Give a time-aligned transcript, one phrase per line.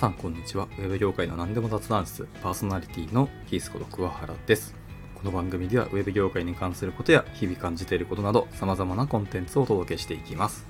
[0.00, 0.66] さんこんにちは。
[0.78, 4.74] ウェブ業界の何でも雑談室、パーソナリティのキースこと桑原です。
[5.14, 10.66] この番組ではウェブ業界に関することや日々感じていることなど様々なコンテンツをお届けしていきます。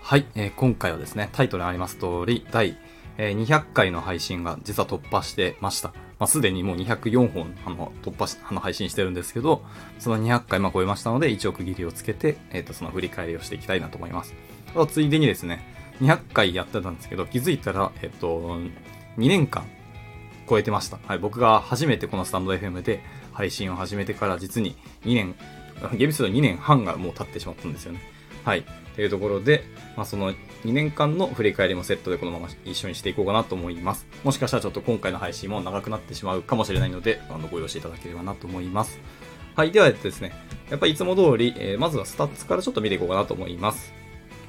[0.00, 2.78] はい、えー今回はですね、タイトルにあります通り、第、
[3.18, 5.88] えー200回の配信が実は突破してました。
[6.20, 9.64] まあ、すでにもう204本あの突破しあの配信してるんですけど、
[9.98, 14.36] その200回まあ超えましたので、一応区切りをつけて、えっ、と、その振り返りをしていきたいなと思います。
[14.70, 18.58] あとついでにですね、200回やってたんですけど、気づいたら、えっ、と、
[19.18, 19.64] 2年間
[20.48, 20.98] 超えてました。
[21.06, 23.00] はい、僕が初めてこのスタンド FM で
[23.32, 25.34] 配信を始めてから実に2年、
[25.96, 28.00] ゲーム数2年半がもう経ってしまったんですよね。
[28.44, 28.64] はい。
[28.94, 29.64] というところで、
[29.96, 30.36] まあ、その2
[30.72, 34.06] 年間の振り返りもセットでこのまま一緒にしていこうかなと思います。
[34.22, 39.00] もしかしたらちょっと今回の配信も長くなってしまうかもしれないので、あの、ご容赦いただければなと思います。
[39.56, 39.72] はい。
[39.72, 40.32] ではですね、
[40.70, 43.92] やっぱりいつも通り、えーまずはスタッツからちょっと見ていこうかなと思います。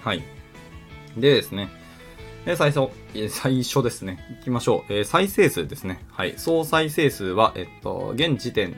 [0.01, 0.23] はい。
[1.17, 1.69] でですね、
[2.45, 2.91] で最初、
[3.29, 4.19] 最初ですね。
[4.37, 4.93] 行きましょう。
[4.93, 6.05] えー再生数ですね。
[6.11, 6.35] はい。
[6.37, 8.77] 総再生数は、えっと、現時点で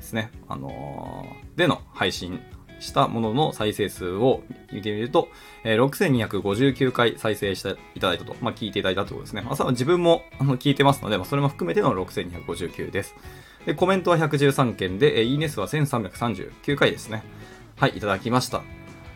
[0.00, 0.30] すね。
[0.48, 2.40] あのーでの配信
[2.80, 5.28] したものの再生数を見てみると、
[5.62, 8.34] えー6259回再生していただいたと。
[8.40, 9.42] まあ、聞いていただいたということですね。
[9.42, 13.14] まあ、自分もあの聞いてますので、まあ、それも含めての6259です。
[13.64, 17.22] で、コメントは113件で、えーいいね数は1339回ですね。
[17.76, 18.62] はい、いただきました。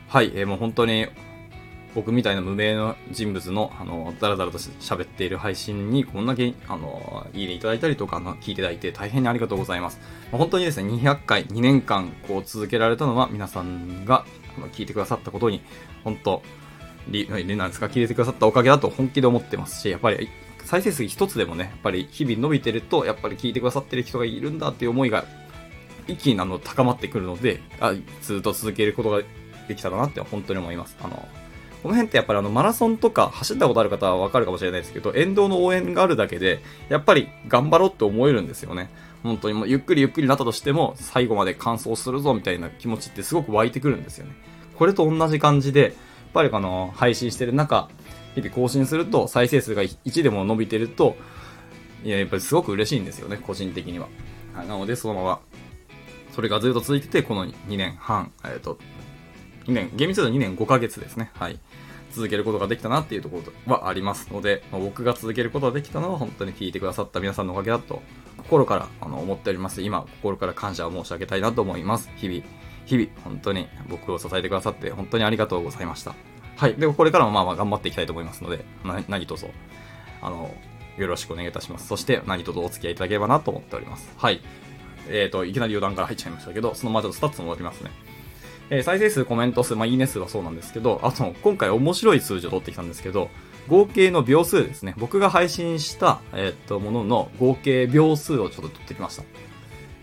[0.09, 1.09] はい、えーもう本当に、
[1.99, 9.99] 僕みたいな無名の人物の、あの、だらだらと喋っている配信に、こんだけ、あの、いいねいただいたりとか、あの聞いていただいて、大変にありがとうございます。
[10.31, 14.25] 本当にですね、200回、2年間、こう、続けられたのは、皆さんが、
[14.57, 15.61] あの聞いてくださったことに、
[16.05, 16.41] 本当、
[17.09, 20.29] りなんですか、聞いてくださったおかげだと本気で思ってますし、やっぱり、
[20.65, 25.25] 再生数一つでもね、やっぱり日々伸びてると、やっぱり聞いてくださってる人がいるんだっていう思いが、
[26.07, 29.23] 一気にあの高まってくるので、あずっと続けることが
[29.67, 30.97] できたらなって本当に思います。
[31.03, 31.29] あの、
[31.83, 38.91] この辺ってやっぱりあのマラソンとか走ったことある方はわかるかもしれないですけど、沿道の応援があるだけで、やっぱり頑張ろうって思えるんですよね。
[39.23, 44.33] 本当にもうゆっくりゆっくりなったとしても、最後まで完走するぞみたいな気持ちってすごく湧いてくるんですよね。
[44.77, 45.93] これと同じ感じで、やっ
[46.33, 47.89] ぱりあの、配信してる中、
[48.35, 51.17] 日々更新すると、再生数が1でも伸びてると、
[52.05, 54.09] いや、やっぱりすごく嬉しいんですよね、個人的には。
[54.55, 55.41] なので、そのまま、
[56.33, 58.79] それがずっと続いてて、この2年半、えっ、と、
[59.69, 61.31] 2年、厳密には2年5ヶ月ですね。
[61.35, 61.59] はい。
[62.11, 68.03] 続けることができたなっていうところはありますので、まあ僕が続けることができたのは本当に聞いてくださった皆さんのおかげだと、
[68.39, 69.83] 心からあの思っております。
[69.83, 72.11] 今、心から感謝を申し上げたいなと思います。
[72.17, 72.43] 日々、
[72.87, 76.15] 日々、本当に僕を支えてくださって本当にありがとうございました。
[76.57, 76.75] はい。
[76.75, 79.47] で、これからもまあまあ頑張っていきたいと思いますので、な何卒、
[80.23, 80.55] あの、
[80.97, 81.87] よろしくお願いいたします。
[81.87, 84.11] そして、何卒お付き合いいただければなと思っております。
[84.17, 84.41] はい。
[85.09, 87.91] えっ、と、いきなり余談から入っちゃいましたけど、そのままちょっとスタッツも戻りますね。
[88.71, 93.31] えー再生数、コメント数、まあ、いいね数はそうなんですけど、あと、今回面白い数字を取ってきたんですけど、
[93.69, 94.95] 合計の秒数ですね。
[94.99, 99.25] 僕が配信した、えーっと、ものの合計秒数をちょっと取ってきました。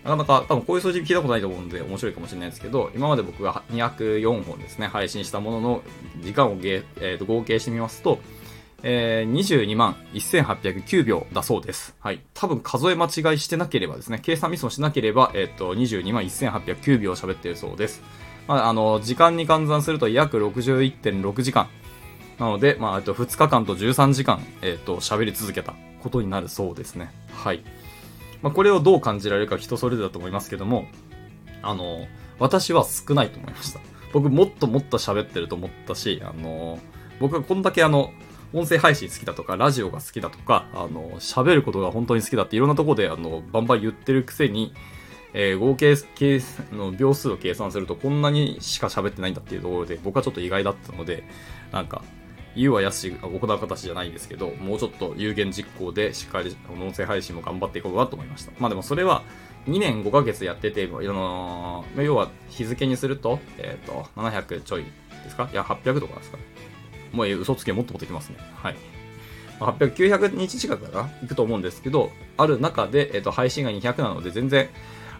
[0.04, 5.82] なかなか、多分こういう数字聞いたことないと思うんで面白いかもしれないですけど、今まで僕が204本ですね、配信したものの
[6.20, 8.20] 時間を、えーっと合計してみますと、
[8.82, 11.96] えー、22万1809秒だそうです。
[11.98, 12.20] はい。
[12.34, 18.02] 多分数え間違いしてなければですね、計算ミスもしなければ、えっ、と、22万1809秒喋ってるそうです。
[18.48, 21.68] まあ、あの、時間に換算すると約61.6時間。
[22.38, 27.10] なので、まあ、えっと、2日間と13時間、えっと、喋り続けたことになるそうですね。
[27.32, 27.62] はい。
[28.42, 30.86] まあ、これをどう感じられるか人それぞれだと思いますけども、
[31.62, 32.06] あの、
[32.38, 33.80] 私は少ないと思いました。
[34.12, 36.78] 僕もっともっと喋ってると思ったし、あの、
[37.20, 38.12] 僕がこんだけあの、
[38.52, 44.72] 音声配信好きだとか、ラジオが好きだとか、あの、喋ることが本当に好きだっていろんなところで、あの、バンバン言ってるくせに、
[45.38, 46.40] えー合計計
[46.72, 51.24] の秒数を計算するとこんなにしか喋ってないんだっていうところで僕はちょっと意外だったので
[51.72, 52.02] なんか
[52.56, 58.52] 言うはやし行う形じゃないんですけどもうちょっと有言実行でしっかり音声配信も頑張っていこうかなと思いました。
[58.58, 59.22] まあでもそれは
[59.68, 64.84] 2年5ヶ月やってていろんな要は日付にするとえっ、と700ちょい
[65.24, 65.50] ですか？
[65.52, 66.38] いや800とかですか？
[67.12, 68.36] もう嘘つけもっともってきますね。
[68.54, 68.76] はい。
[69.60, 71.10] 800、900日近くかな？
[71.22, 74.68] いくと思うんですけど、ある中で、えっと、配信が200なので、全然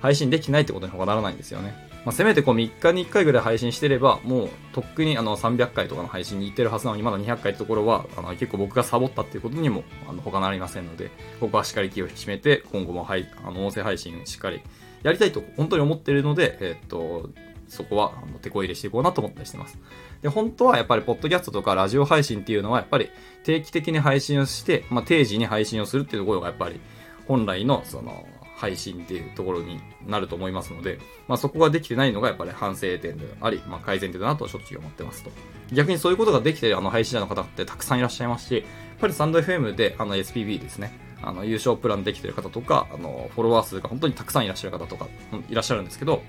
[0.00, 1.74] 配信できないってことに他ならないんですよね。
[2.04, 11.10] まあ、せめてこう3日に1回ぐらい配信してれば、もうとっくにあの300回とかの配信に行ってるはずなのに、まだ200回ってところは、あの結構僕がサボったっていうことにもあの他なりませんので、
[11.40, 14.60] ここはしっかり気を引き締めて、今後もはいあの音声配信しっかり
[15.02, 17.30] やりたいと本当に思ってるので、えっと、
[17.68, 19.78] そこはあの手こ入れしていこうなと思ったりしてます。
[20.22, 23.10] で、本当はやっぱり、ポッドキャストとかラジオ配信っていうのは、やっぱり
[23.44, 26.80] 定期的に配信をして、まあ、定時に配信をするっていうところが、やっぱり、
[27.26, 28.26] 本来の、その、
[28.56, 30.98] 配信っていうところになると思いますので、
[31.28, 35.30] まあそこができてないのがやっぱり反省点であり、まあ改善点だなと正直思ってますと。
[35.72, 38.64] 逆にそういうことができてるあの配信者の方ってたくさんいらっしゃいますし、やっ
[38.98, 45.08] ぱりスタンド FM であの SPB ですね、あの優勝プランできてる方とか、あのフォロワー数が本当にたくさんいらっしゃる方とか
[45.50, 46.22] いらっしゃるんですけど、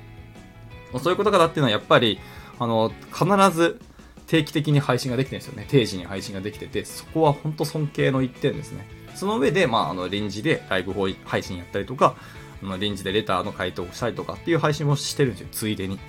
[1.01, 2.19] そういうことからっていうのはやっぱり、
[2.59, 3.25] あの、必
[3.55, 3.79] ず
[4.25, 5.65] 定期的に配信ができてるんですよね。
[5.69, 8.87] 定時に配信ができてて、そこは本当尊敬の一点ですね。
[9.17, 10.93] その上で、まあ、あの、臨時でライブ
[11.25, 12.15] 配信やったりとか、
[12.63, 15.99] あの臨時でレターの回答をしたりとかっていう配信もしてるんですよ、ついでに。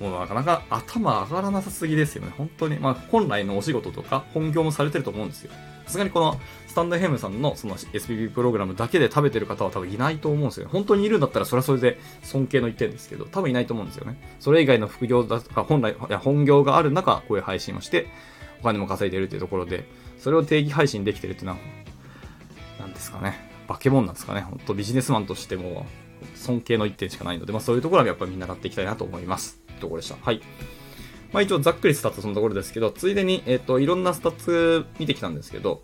[0.00, 2.32] もうなかなか頭上がらなさすぎですよね。
[2.36, 2.78] 本当に。
[2.78, 5.52] まあ、本来のお仕事とか本業もされてると思うんですよ。
[5.86, 10.68] さすがにこのスタンドヘムさんのその SPP プログラムだけで食べてる方は多分いないと思うんですよ。
[10.70, 14.16] 本当にいるんだったらそれはそれで尊敬の一点ですけど、多分いないと思うんですよね。
[14.38, 18.06] それ以外の副業だとか、本来、いや本業がある中、こういう配信をして、
[18.60, 19.84] お金も稼いでるっていうところで、
[20.18, 21.58] それを定期配信できてるっていうのは、
[23.00, 23.50] ですかね。
[23.66, 24.42] 化け物なんですかね。
[24.42, 25.86] 本当ビジネスマンとしても
[26.34, 29.58] 尊敬の一念しかないので、まあそういうところはやっぱりみんな習っていきたいなと思います。
[29.80, 30.16] ところでした。
[30.22, 30.40] はい。
[31.32, 35.82] まあ一応ざっくりスタッツそのところですけど、ついでに、えっ、ー、と、いろんなスタッツ見てきたんですけど、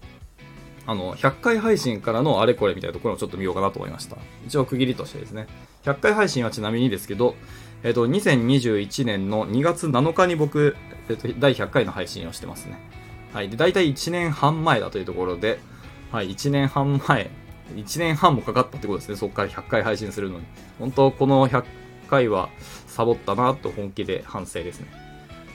[0.87, 4.17] あの、100回配信からのあれこれみたいなところをちょっと見ようかなと思いました。
[4.47, 5.47] 一応区切りとしてですね。
[5.85, 7.35] 100回配信はちなみにですけど、
[7.83, 10.77] えっ、ー、と、2021年の2月7日に僕、
[11.09, 12.79] えっ、ー、と、第100回の配信をしてますね。
[13.33, 13.49] はい。
[13.49, 15.59] で、大体1年半前だというところで、
[16.13, 17.31] はい、1年半前、
[17.75, 19.17] 1年半もかかったってことですね。
[19.17, 20.45] そこから100回配信するのに。
[20.79, 21.65] 本当、この100
[22.09, 22.49] 回は
[22.87, 24.89] サボったなと本気で反省ですね。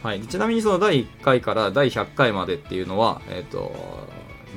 [0.04, 0.22] はい。
[0.22, 3.72] ちなみにその第1回から第100回までっていうのは、えっ、と、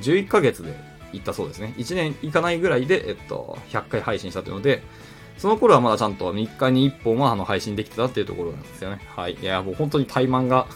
[0.01, 0.75] 11ヶ月で
[1.13, 1.73] 行ったそうですね。
[1.77, 4.83] 1年いかないぐらいで、えっと、100回配信したというので、
[5.37, 8.99] その頃はまだちゃんと3日に1本はあの配信できてたっていうところなんですよね。
[9.15, 9.35] はい。
[9.35, 10.67] いや、もう本当に怠慢が、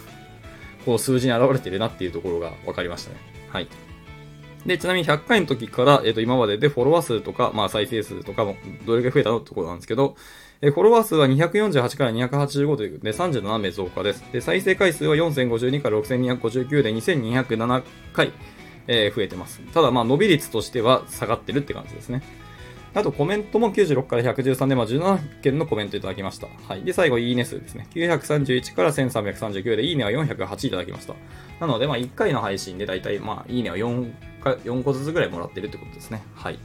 [0.86, 3.16] こう数字に現れてるなっていうところが分かりましたね。
[3.48, 3.68] はい。
[4.66, 10.16] で、ちなみに100回の時から、えっ、と、今まででフォロワー数とか、まあ再生数とかも、どれぐらい増えたのってことなんですけど、
[10.62, 14.22] えフォロワー数は248から285というで37名増加です。
[14.32, 18.32] で、再生回数は4052から6259で2207回、
[18.86, 19.60] えー、増えてます。
[19.72, 22.22] ただ、まあ、伸び率としては下がってるって感じですね。
[22.92, 26.48] あと、コメントも96から113で、まあ、17件のコメントいただきました。
[26.68, 26.82] はい。
[26.82, 27.86] で、最後、いいね数ですね。
[27.94, 31.14] 931から1339で、いいねは408いただきました。
[31.60, 36.22] なので、まあ、1回の配信でだいたい、まあ、いいねは4か、4個ずつぐらいもらってるってことですね。
[36.34, 36.58] はい。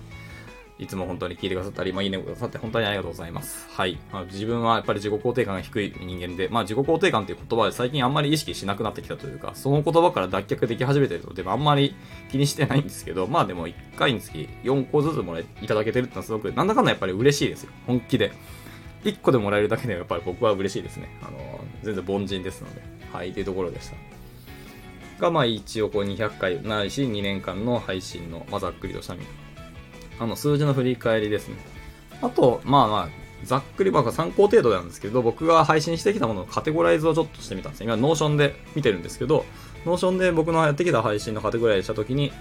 [0.78, 3.66] いつも本当に聞いてくださったり、まあ、いいねくださって本当にありがとうございます。
[3.70, 3.98] はい。
[4.12, 11.96] まあ、自分はやっぱり自己肯定感が低い人間で、まあ、自己肯定感っていう言葉で最近あんまり意識しなくなってきたというか、その言葉から脱却でき始めてるので、あんまり
[12.30, 17.72] 気にしてないんですけど、まあでも1回につき4個ずつもらいただけてるってのはすごく、なんだかんだやっぱり嬉しいですよ。
[17.88, 18.34] 本気で。
[19.06, 21.08] 1個でもらえるだけでやっぱり僕は嬉しいですね。
[21.22, 22.82] あの、全然凡人ですので。
[23.14, 23.96] はい、というところでした。
[25.22, 29.16] が、まあ一応こう200回ないし2年間の配信の、まあ、ざっくりとした
[30.20, 31.56] あの、数字の振り返りですね。
[32.22, 33.10] あと、まあまあ、
[33.44, 37.86] ざっくり僕は参考程度なんですけど、僕が配信してきたもののカテゴライズをちょっとしてみたんですね。
[37.86, 39.46] 今、ノーションで見てるんですけど、
[39.86, 42.32] ノーションで僕のやってきた配信のカテゴライズしたときに、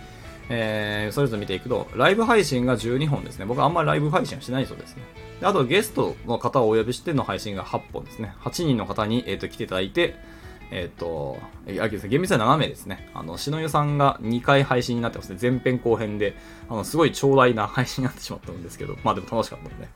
[0.48, 3.46] えー、それぞれ見ていくと、ライブ配信が12本ですね。
[3.46, 5.02] 僕はあんまりライブ配信はしない層ですね。
[5.40, 8.34] であと、ゲストの方をお呼びしての配信が8本ですね。
[8.40, 10.14] 8人の方に、えーと来ていただいて、
[10.70, 11.38] えっ、ー、と、
[11.81, 13.08] あ、厳密には7名ですね。
[13.14, 15.38] あの、篠湯さんが2回配信になってますね。
[15.40, 16.34] 前編後編で、
[16.69, 19.88] あの、すごい長大な配信になってしまったんですけど、まあでも楽しかったので。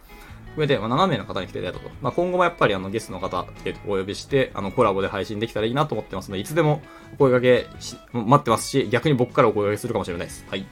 [0.57, 1.95] 上で、まあ、7名の方に来ていただいたと。
[2.03, 6.83] まあ、今後もやっぱりあのゲストの方、え、お呼びして、あのコラボで配信できたらいいなと思ってますので、いつでも
[7.15, 10.45] お声掛けし、待ってますし、逆に僕からお声掛けするかもしれないです。
[10.49, 10.67] はい。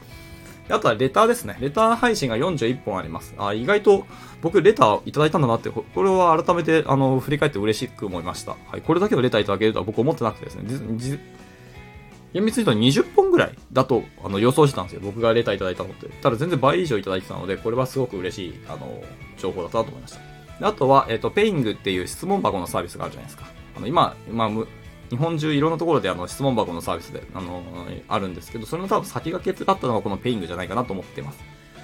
[0.69, 1.57] あとはレターですね。
[1.61, 3.35] レター配信が41本あります。
[3.39, 4.07] あ、意外と
[4.43, 8.53] 僕レターいただいたんだなって、これは改めてあの振り返って嬉しく思いました。
[8.53, 8.83] はい。
[8.83, 10.63] これだけのレターいただけるとは僕思ってなくてですね。
[12.33, 15.01] 厳密に言うと20本ぐらいだとあの予想してたんですよ。
[15.03, 16.09] 僕がレターいただいたのって。
[16.09, 19.03] ただ全然倍以上いただいてたので、これはすごく嬉しいあの
[19.39, 20.37] 情報だったなと思いました。
[20.69, 23.47] あとは、えっ、ー、と、ペイングっていう質問箱のサービスがあるじゃないですか。
[23.77, 24.51] あの今、今、
[25.11, 31.39] 日本中いろんなところであの質問箱のサービスで、あのー、あるんですけど、それの多分先駆けだったのがこのペイングじゃないかなと思ってます。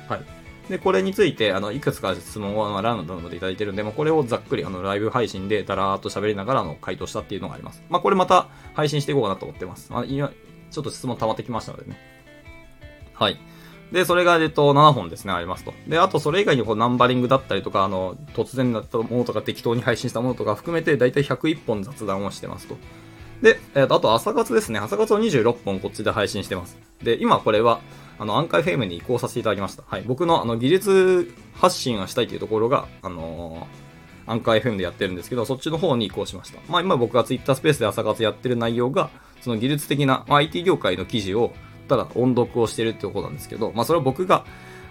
[0.08, 0.42] はい。
[0.68, 7.82] で、これについて、あの、いくつか質問を、まあ、ランダムでいただいてるんで、まあ、これをざっくり、あの、ライブ配信でだらーっと喋りながら、の、回答したっていうのがあります。
[7.88, 9.92] まあ、これまた配信していこうかなと思ってます。
[9.92, 10.30] まあ、今、
[10.70, 11.98] ちょっと質問溜まってきましたのでね。
[13.12, 13.38] はい。
[13.90, 15.74] で、それが、えっと、7本ですね、ありますと。
[15.86, 22.76] で、あと、それ以外に、こう、ナンバリングだったりとか、あの、突然だったものとか、適当に配信したものとか含めて、だいたい101本雑談をしてますと。
[23.42, 24.78] で、えっ、と、あと朝活ですね。
[24.78, 26.78] 朝活を26本こっちで配信してます。
[27.02, 27.80] で、今これは、
[28.18, 29.82] あの、アンカイフェームに移行させていただきました。
[29.84, 30.02] はい。
[30.02, 36.60] 僕の、あの、技術発信をしたいというところが、あのー、アンカー FM でやってるんですけど、そっちの方に移行しました。
[36.68, 41.52] まあ今僕が Twitter スペースで朝活やってる内容が、その技術的な、まあ、IT 業界の記事を、
[41.88, 44.44] ただ音読をしてるってこなんですけど、まあそれは僕が、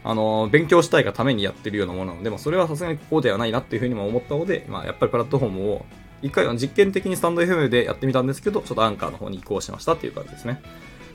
[0.04, 5.86] あの、勉強したいがためにやってるようなものなので、まあ、それはさすがにここではないなっていうふうにも思ったので、まあ、やっぱりプラットフォームを
[6.22, 10.62] 一回は実験的にスタンド FM でやってみたんですけど、ちょっとアンカーの方に移行しましたっていう感じですね。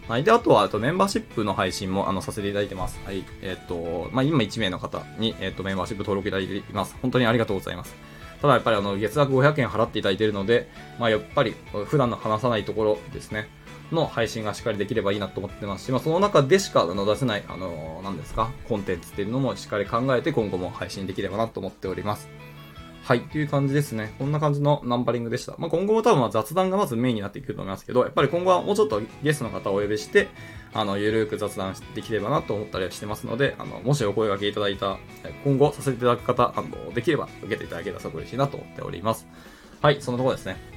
[0.09, 0.25] はい。
[0.25, 3.01] で、あとは、あとメンバーシップの配信も、あの、させていただいてます。
[3.05, 3.25] はい。
[3.43, 6.97] えっ、と、まあ、今1名の方に、えっ、と、メンバーシップ登録いただいています。
[7.03, 7.95] 本当にありがとうございます。
[8.41, 10.69] ただやっぱりあの、月額500円払っていただいているので、
[11.01, 11.55] まあ、やっぱり、
[11.87, 13.49] 普段の話さないところですね。
[13.93, 22.29] の配信がしっかりできればいいなと思ってますし、まあ、その中でしかあの出せない、あの、何ですか、コンテンツっていうのもしっかり考えて今後も配信できればなと思っております。
[23.07, 24.13] はい、という感じですね。
[24.19, 25.55] こんな感じのナンバリングでした。
[25.59, 30.27] まあ、今後も多分雑談がまずメインになっていくと思いますけど、やっぱり今後はもうちょっとゲストの方をお呼びして、
[30.75, 34.99] あの、ゆるーく雑談できればなと思ったりはしてますので、あの、もしお声掛けいただいた、
[35.45, 39.29] 今後させていただく方、あの、できれば受けていただけたら嬉しいなと思っております。
[39.81, 40.76] はい、そのところですね。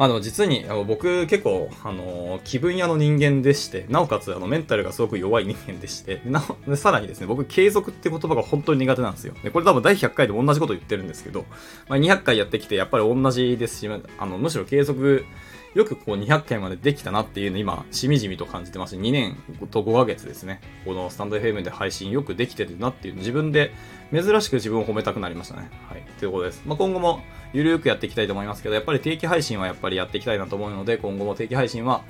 [0.00, 9.34] まあでも実に、あの僕結構、あの気分屋の人間でして、なおかつあのメンタルがすごく弱い人間でして、なでさらにですね、僕継続って言葉が本当に苦手なんですよ。
[9.44, 11.44] で、これ多分第100回で同じこと言ってるんですけど、
[11.86, 15.26] まあ、200回やってきてやっぱり同じですし、あの、むしろ継続、
[15.74, 19.36] よくこう200回までできたなっていうの今、しみじみと感じてます2年
[19.70, 20.62] と5ヶ月ですね。
[20.86, 23.72] このスタンド FM で配信よくできてるなっていう自分で
[24.12, 25.70] 珍しく自分を褒めたくなりましたね。
[25.88, 26.02] はい。
[26.18, 26.62] ということです。
[26.66, 32.02] まあ、今後もゆるーくやっていきたいと思いますけど、やっぱり定期配信はやっぱりやっていきたいなと思うので、今後も定期配信は、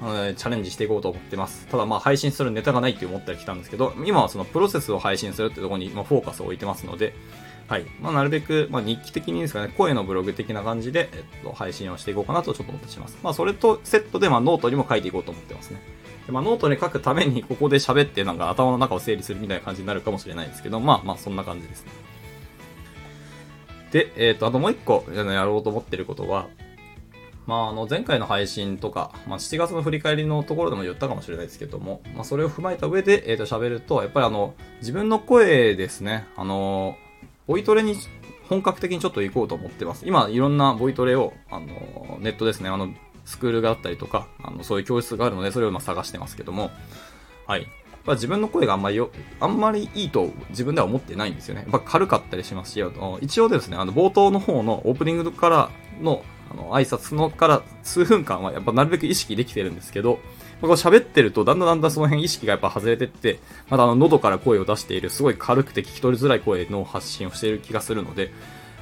[0.00, 1.66] あチャレンジしていこうと思ってます。
[1.68, 7.14] ただまあ配信するネタがないって思ったりきたんですけど、今はそのプロセスを配信するってとこに今フォーカスを置いてますので、
[7.72, 7.86] はい。
[8.02, 13.16] まあ、なるべく、まあ、日記的にですかね、声のブログ的な感じで、えっと、配信をしていこうかなとちょっと思ってます。
[13.22, 15.80] まあ、それとセットで、まあ、ノートにも書いていこうと思ってますね。
[16.26, 21.92] でまあ、ノートに書くために、ここで喋って、なんか頭の中を整理するみたいな感じになるかもしれないですけど、まあ、まあ、そんな感じですね。
[23.90, 26.48] で、えっ、ー、と、あともう一個やろうと思ってることは、
[27.46, 36.98] まあ、あの、前回の配信とか、まあ、7月の振り返りのところでも言ったかもしれないですけども、まあ、それを踏まえた上で、えっ、ー、と、喋ると、やっぱりあの、自分の声ですね、あの、
[37.52, 37.98] ボイトレに
[38.48, 40.06] 本格的にちょっと行こうと思ってます。
[40.06, 42.88] 今、いろんなボイトレを、あの、ネットですね、あの、
[43.26, 46.70] スクールがあったりとか、あの、そういう教室があるので、それを今探してますけども、
[47.46, 47.66] はい。
[48.06, 51.60] 自分の声があんまりよ、あんまりいいと自分では思ってないんですよね。
[51.60, 52.84] やっぱ軽かったりしますし、
[53.20, 60.20] 一応ですね、あの冒頭の方のオープニングからのあの挨拶のから数分間はやっぱなるべく意識できてるんですけど、
[60.62, 68.32] こう喋ってるとだんだんだんだんその辺意識がやっぱ外れてって、またあの喉から声を出しているすごい軽くて聞き取りづらい声の発信をしている気がするので、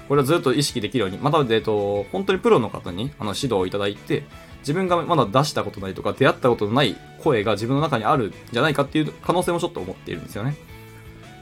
[0.09, 4.25] これはずっと意識できるように、また、えっと、本当にプロの方にあの指導をいただいて、
[4.61, 10.57] 自分がまだ出したことないとか出会ったことのない声が自分の中にあるんじゃないかっていう可能性もちょっと思っているんですよね。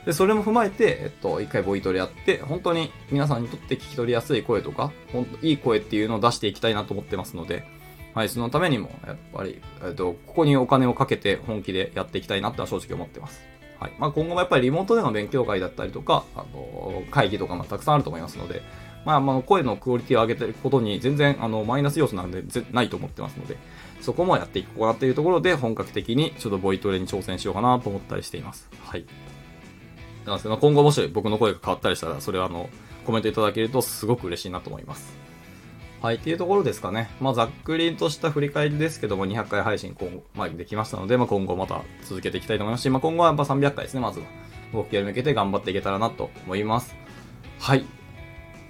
[0.06, 7.64] で、それも踏まえて、えっと、一回ボイトレやって、本当に皆さんにとって聞き取りやすい声とか、本当いい声っていうのを出していきたいなと思ってますので、
[8.18, 13.40] はい、そのためにも、やっぱり、えっと、ここにお金をかけて本気でやっていきたいなっては正直思ってます。
[13.78, 13.92] はい。
[13.96, 18.60] まあ、今後もやっぱりリモートでの勉強会だったりとか、あの、会議とかもたくさんあると思いますので、
[19.04, 23.56] まあ、まあ、声のクオリティを上げてることに全然、あの、マイナス要素なんで、ないと思ってますので、
[24.00, 28.68] そこもやっていこうかなっていうところで、本格的にちょっとボイトレに挑戦しようかなと思ったりしています。
[28.84, 29.04] はい。
[30.26, 32.68] なんですけど、今後もし僕の声が変わったりしたら、それはあの、
[33.06, 35.16] コメントいただけるとすごく嬉しいなと思います。
[36.00, 37.10] はい、っていうところですかね。
[37.20, 44.26] まあ、ざっくりとした振り返りですけども、200回配信今後、まあ、できましたので、まあ、今後また続けていきたいと思いますし、まあ、今後はやっぱ300回ですね、まずは。
[44.72, 46.94] 目標に向けて頑張っていけたらなと思います。
[47.58, 47.84] はい。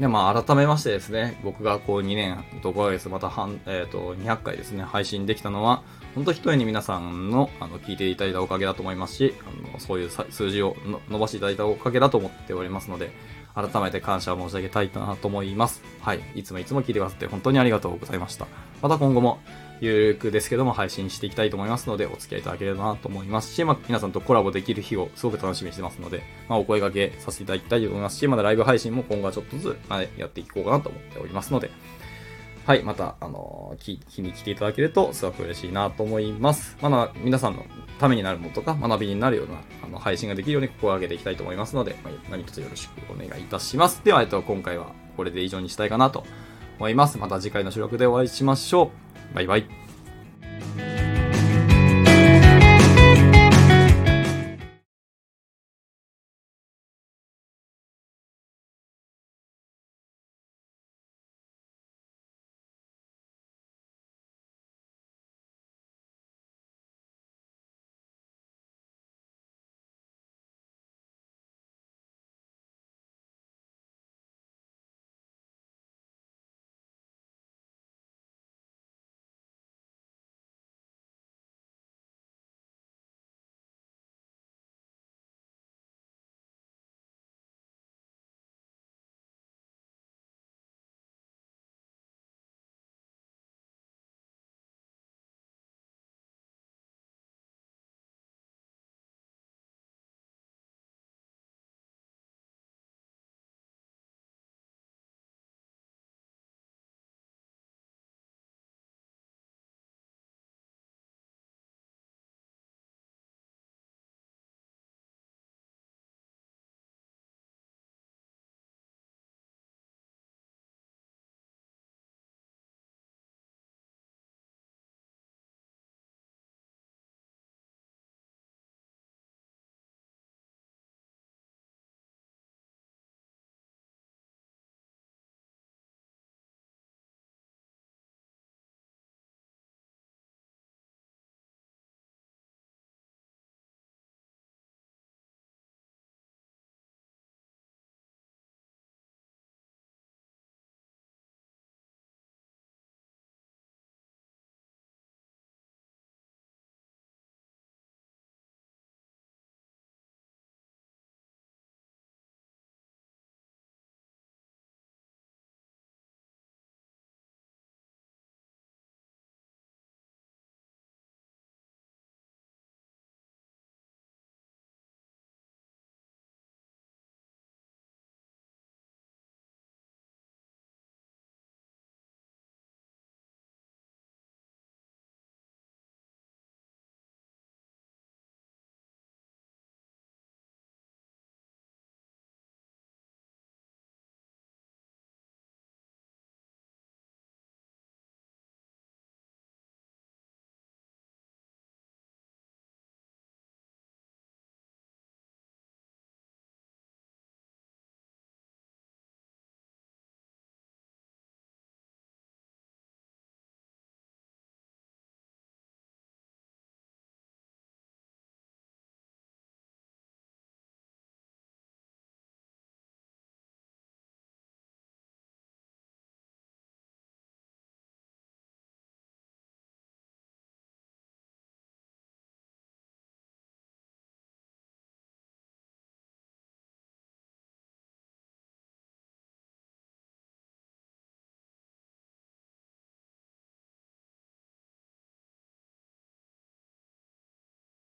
[0.01, 5.83] で、まあ、改めましてですね、僕がこう2年と5ヶ月また半、えっ、ー、と、200回ですね、配信できたのは、
[6.15, 10.77] 本当一重に皆さんの、あの、聞いていただいたおかげだと思いますし、あの、そういう数字を
[11.11, 13.11] 伸ばしていただいたおかげだと思っておりますので、
[13.55, 15.83] 改めて感謝を申し上げたいなと思います。
[16.01, 16.21] はい。
[16.35, 18.47] いつもいつも聞いてくださって本当にありがとうございました。
[18.83, 19.41] また今後も、
[19.81, 31.71] ゆるくですけども配信していきたいと思いますので、お付き合いいただければなと思いますし、まあ、皆さんとコラボできる日をすごく楽しみにしてますので、まあ、お声掛けさせていただきたいと思いますし、まだライブ配信も今後はちょっとずつ、まやっていこうかなと思っておりますので、
[32.69, 36.77] はい、また、あのー、日に来ていただけるとすごく嬉しいなと思います。
[36.83, 37.65] まだ皆さんの
[37.99, 44.05] ためになるものとか学びになるようなあの配信ができるように心がけていきたいと思いますので、まあ、何卒よろしくお願いいたします。
[44.05, 46.27] では、えっと、今回はこれで以上にしたいかなと
[46.77, 47.17] 思います。
[47.17, 48.91] また次回の収録でお会いしましょ
[49.33, 49.35] う。
[49.35, 49.88] バイバイ。